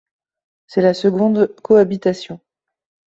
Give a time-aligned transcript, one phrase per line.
[0.65, 2.39] C'est la seconde cohabitation.